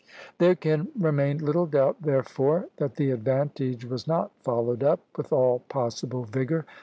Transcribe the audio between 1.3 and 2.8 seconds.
little doubt, therefore,